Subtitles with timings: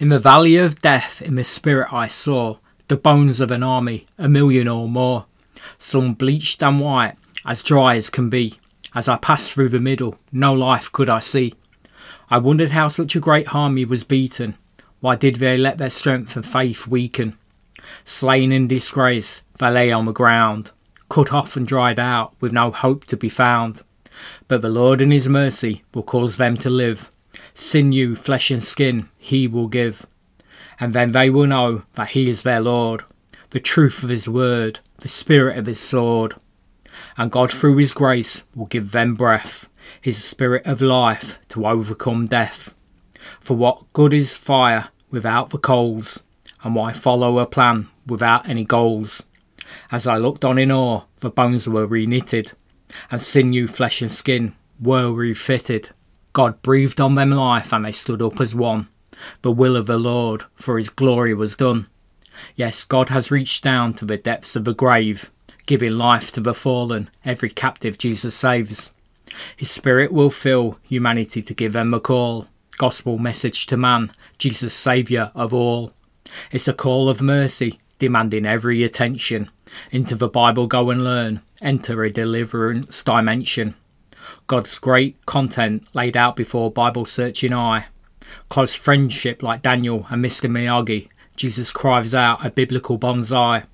[0.00, 2.56] In the valley of death, in the spirit I saw
[2.88, 5.26] the bones of an army, a million or more,
[5.76, 8.58] some bleached and white, as dry as can be.
[8.94, 11.52] As I passed through the middle, no life could I see.
[12.30, 14.56] I wondered how such a great army was beaten.
[15.00, 17.36] Why did they let their strength and faith weaken?
[18.02, 20.70] Slain in disgrace, they lay on the ground,
[21.10, 23.82] cut off and dried out, with no hope to be found.
[24.48, 27.10] But the Lord in his mercy will cause them to live.
[27.54, 30.06] Sinew, flesh and skin, he will give.
[30.78, 33.04] And then they will know that he is their Lord,
[33.50, 36.34] the truth of his word, the spirit of his sword
[37.16, 39.68] and God through his grace will give them breath,
[40.00, 42.74] his spirit of life to overcome death.
[43.40, 46.22] For what good is fire without the coals,
[46.62, 49.22] and why follow a plan without any goals?
[49.90, 52.52] As I looked on in awe, the bones were reknitted,
[53.10, 55.90] and sinew, flesh, and skin were refitted.
[56.32, 58.88] God breathed on them life, and they stood up as one.
[59.42, 61.86] The will of the Lord, for his glory was done.
[62.56, 65.30] Yes, God has reached down to the depths of the grave
[65.70, 68.90] giving life to the fallen, every captive Jesus saves.
[69.56, 72.48] His Spirit will fill humanity to give them a call.
[72.76, 75.92] Gospel message to man, Jesus Saviour of all.
[76.50, 79.48] It's a call of mercy, demanding every attention.
[79.92, 83.76] Into the Bible go and learn, enter a deliverance dimension.
[84.46, 87.86] God's great content laid out before Bible searching eye.
[88.48, 90.50] Close friendship like Daniel and Mr.
[90.50, 91.08] Miyagi.
[91.36, 93.64] Jesus cries out a biblical bonsai.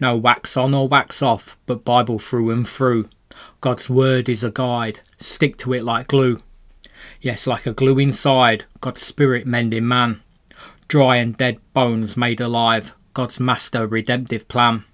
[0.00, 3.08] No wax on or wax off, but Bible through and through.
[3.60, 6.40] God's word is a guide, stick to it like glue.
[7.20, 10.22] Yes, like a glue inside, God's spirit mending man.
[10.88, 14.84] Dry and dead bones made alive, God's master redemptive plan.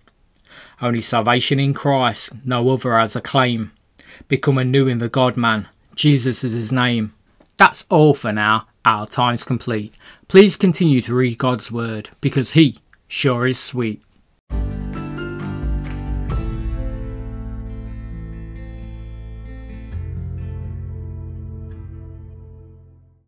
[0.80, 3.72] Only salvation in Christ, no other has a claim.
[4.28, 7.14] Become anew in the God man, Jesus is his name.
[7.56, 9.92] That's all for now, our time's complete.
[10.28, 12.78] Please continue to read God's word, because he
[13.08, 14.02] sure is sweet.